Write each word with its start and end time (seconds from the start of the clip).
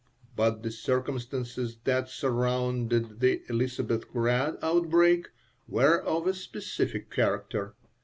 But 0.35 0.63
the 0.63 0.71
circumstances 0.71 1.77
that 1.83 2.09
surrounded 2.09 3.19
the 3.19 3.43
Elisabethgrad 3.47 4.57
outbreak 4.63 5.29
were 5.67 5.99
of 6.01 6.25
a 6.25 6.33
specific 6.33 7.11
character. 7.11 7.75